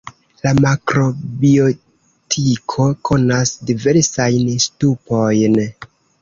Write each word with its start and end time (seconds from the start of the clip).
La 0.45 0.51
makrobiotiko 0.65 2.87
konas 3.11 3.53
diversajn 3.69 4.49
ŝtupojn. 4.65 5.63